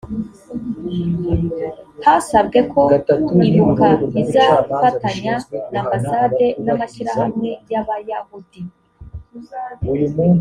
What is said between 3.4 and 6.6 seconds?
ibuka izafatanya n ambassade